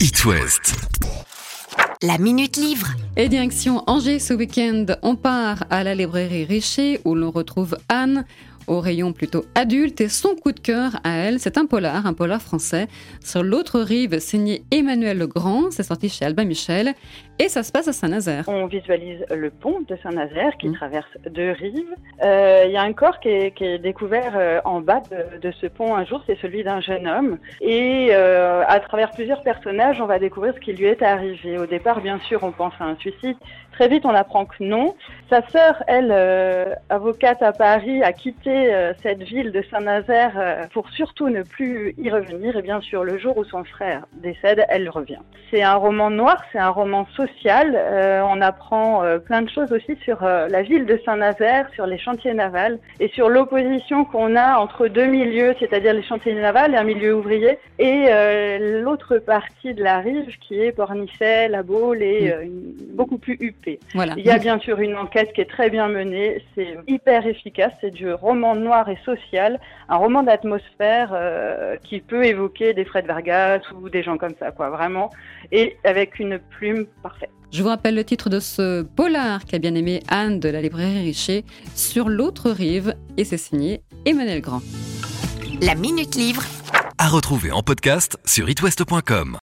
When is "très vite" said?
33.72-34.04